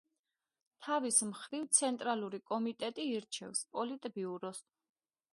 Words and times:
თავის 0.85 1.17
მხრივ 1.31 1.67
ცენტრალური 1.79 2.39
კომიტეტი 2.51 3.05
ირჩევს 3.17 3.61
პოლიტბიუროს. 3.77 4.63